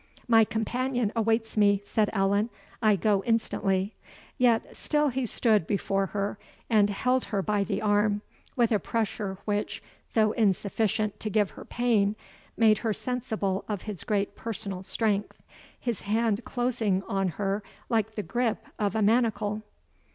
"My 0.27 0.43
companion 0.45 1.11
awaits 1.15 1.55
me," 1.57 1.83
said 1.85 2.09
Allan; 2.11 2.49
"I 2.81 2.95
go 2.95 3.21
instantly." 3.23 3.93
Yet 4.39 4.75
still 4.75 5.09
he 5.09 5.27
stood 5.27 5.67
before 5.67 6.07
her, 6.07 6.39
and 6.71 6.89
held 6.89 7.25
her 7.25 7.43
by 7.43 7.63
the 7.63 7.83
arm, 7.83 8.23
with 8.55 8.71
a 8.71 8.79
pressure 8.79 9.37
which, 9.45 9.83
though 10.15 10.31
insufficient 10.31 11.19
to 11.19 11.29
give 11.29 11.51
her 11.51 11.65
pain, 11.65 12.15
made 12.57 12.79
her 12.79 12.93
sensible 12.93 13.63
of 13.69 13.83
his 13.83 14.03
great 14.03 14.35
personal 14.35 14.81
strength, 14.81 15.39
his 15.79 16.01
hand 16.01 16.43
closing 16.45 17.03
on 17.03 17.27
her 17.37 17.61
like 17.87 18.15
the 18.15 18.23
gripe 18.23 18.65
of 18.79 18.95
a 18.95 19.03
manacle. 19.03 19.61